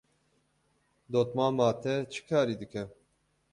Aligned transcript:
Dotmama 1.11 1.67
te 1.81 1.93
çi 2.11 2.21
karî 2.27 2.55
dike? 2.61 2.83